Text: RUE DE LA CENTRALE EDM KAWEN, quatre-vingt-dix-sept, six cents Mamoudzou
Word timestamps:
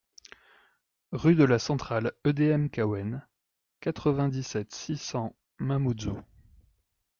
RUE 1.11 1.35
DE 1.35 1.43
LA 1.43 1.59
CENTRALE 1.59 2.11
EDM 2.25 2.69
KAWEN, 2.71 3.27
quatre-vingt-dix-sept, 3.81 4.73
six 4.73 4.97
cents 4.97 5.35
Mamoudzou 5.59 6.17